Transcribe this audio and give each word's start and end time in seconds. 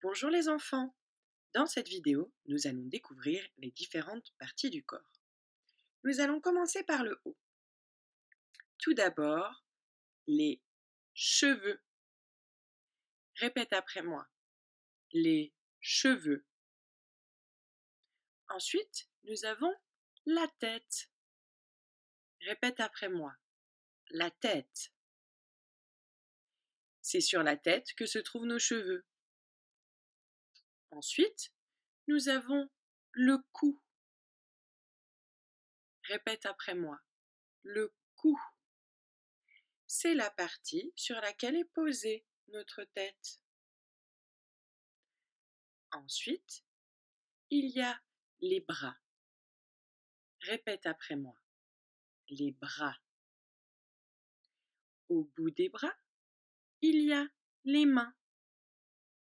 Bonjour 0.00 0.30
les 0.30 0.48
enfants 0.48 0.94
Dans 1.54 1.66
cette 1.66 1.88
vidéo, 1.88 2.32
nous 2.46 2.68
allons 2.68 2.84
découvrir 2.84 3.44
les 3.56 3.72
différentes 3.72 4.32
parties 4.38 4.70
du 4.70 4.84
corps. 4.84 5.10
Nous 6.04 6.20
allons 6.20 6.40
commencer 6.40 6.84
par 6.84 7.02
le 7.02 7.20
haut. 7.24 7.36
Tout 8.78 8.94
d'abord, 8.94 9.64
les 10.28 10.62
cheveux. 11.14 11.82
Répète 13.38 13.72
après 13.72 14.02
moi. 14.02 14.28
Les 15.10 15.52
cheveux. 15.80 16.46
Ensuite, 18.50 19.08
nous 19.24 19.44
avons 19.46 19.74
la 20.26 20.46
tête. 20.60 21.10
Répète 22.42 22.78
après 22.78 23.08
moi. 23.08 23.34
La 24.10 24.30
tête. 24.30 24.92
C'est 27.02 27.20
sur 27.20 27.42
la 27.42 27.56
tête 27.56 27.94
que 27.94 28.06
se 28.06 28.20
trouvent 28.20 28.46
nos 28.46 28.60
cheveux. 28.60 29.04
Ensuite, 30.90 31.52
nous 32.06 32.28
avons 32.28 32.70
le 33.12 33.38
cou. 33.52 33.80
Répète 36.04 36.46
après 36.46 36.74
moi. 36.74 37.00
Le 37.62 37.94
cou. 38.16 38.38
C'est 39.86 40.14
la 40.14 40.30
partie 40.30 40.92
sur 40.96 41.16
laquelle 41.16 41.56
est 41.56 41.72
posée 41.74 42.24
notre 42.48 42.84
tête. 42.84 43.40
Ensuite, 45.92 46.64
il 47.50 47.70
y 47.70 47.80
a 47.80 48.00
les 48.40 48.60
bras. 48.60 48.96
Répète 50.40 50.86
après 50.86 51.16
moi. 51.16 51.38
Les 52.28 52.52
bras. 52.52 52.96
Au 55.08 55.24
bout 55.36 55.50
des 55.50 55.68
bras, 55.68 55.94
il 56.80 57.02
y 57.04 57.12
a 57.12 57.26
les 57.64 57.86
mains. 57.86 58.14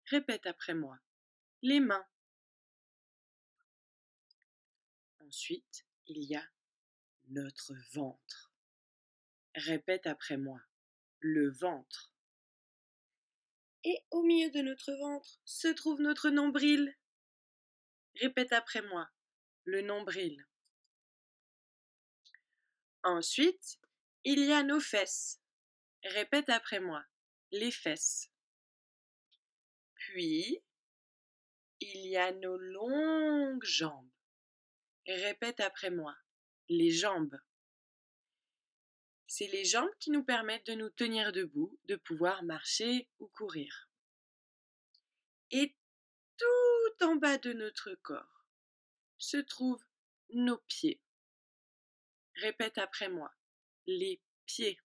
Répète 0.07 0.47
après 0.47 0.75
moi. 0.75 0.99
Les 1.69 1.81
mains. 1.81 2.07
Ensuite, 5.19 5.85
il 6.07 6.23
y 6.23 6.37
a 6.37 6.49
notre 7.27 7.73
ventre. 7.91 8.53
Répète 9.57 10.07
après 10.07 10.37
moi. 10.37 10.61
Le 11.19 11.51
ventre. 11.51 12.15
Et 13.83 13.99
au 14.13 14.23
milieu 14.23 14.49
de 14.53 14.61
notre 14.61 14.93
ventre 14.93 15.41
se 15.45 15.67
trouve 15.67 16.01
notre 16.01 16.31
nombril. 16.31 16.97
Répète 18.21 18.53
après 18.53 18.83
moi. 18.83 19.11
Le 19.65 19.83
nombril. 19.83 20.47
Ensuite, 23.03 23.81
il 24.23 24.39
y 24.39 24.53
a 24.53 24.63
nos 24.63 24.79
fesses. 24.79 25.41
Répète 26.05 26.49
après 26.49 26.79
moi 26.79 27.05
les 27.51 27.73
fesses. 27.73 28.31
Puis, 29.97 30.63
il 31.81 32.07
y 32.07 32.17
a 32.17 32.33
nos 32.33 32.57
longues 32.57 33.65
jambes. 33.65 34.11
Répète 35.07 35.61
après 35.61 35.91
moi, 35.91 36.17
les 36.69 36.91
jambes. 36.91 37.39
C'est 39.27 39.49
les 39.49 39.65
jambes 39.65 39.95
qui 39.99 40.11
nous 40.11 40.25
permettent 40.25 40.67
de 40.67 40.75
nous 40.75 40.91
tenir 40.91 41.33
debout, 41.33 41.79
de 41.85 41.97
pouvoir 41.97 42.43
marcher 42.43 43.09
ou 43.19 43.29
courir. 43.29 43.89
Et 45.51 45.77
tout 46.37 47.05
en 47.05 47.17
bas 47.17 47.39
de 47.39 47.53
notre 47.53 47.95
corps 48.03 48.47
se 49.19 49.37
trouvent 49.37 49.85
nos 50.31 50.59
pieds. 50.59 51.01
Répète 52.37 52.79
après 52.79 53.09
moi, 53.09 53.33
les 53.87 54.21
pieds. 54.47 54.79